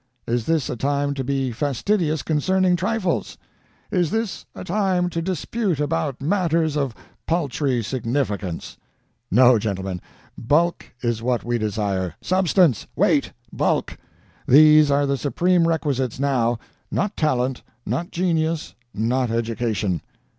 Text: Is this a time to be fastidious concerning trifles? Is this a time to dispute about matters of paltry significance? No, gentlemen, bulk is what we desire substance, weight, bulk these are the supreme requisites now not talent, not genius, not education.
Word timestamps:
Is 0.27 0.47
this 0.47 0.67
a 0.67 0.75
time 0.75 1.13
to 1.13 1.23
be 1.23 1.51
fastidious 1.51 2.23
concerning 2.23 2.75
trifles? 2.75 3.37
Is 3.91 4.09
this 4.09 4.47
a 4.55 4.63
time 4.63 5.11
to 5.11 5.21
dispute 5.21 5.79
about 5.79 6.19
matters 6.23 6.75
of 6.75 6.95
paltry 7.27 7.83
significance? 7.83 8.77
No, 9.29 9.59
gentlemen, 9.59 10.01
bulk 10.35 10.85
is 11.03 11.21
what 11.21 11.43
we 11.43 11.59
desire 11.59 12.15
substance, 12.19 12.87
weight, 12.95 13.31
bulk 13.53 13.95
these 14.47 14.89
are 14.89 15.05
the 15.05 15.17
supreme 15.17 15.67
requisites 15.67 16.19
now 16.19 16.57
not 16.89 17.15
talent, 17.15 17.61
not 17.85 18.09
genius, 18.09 18.73
not 18.95 19.29
education. 19.29 20.01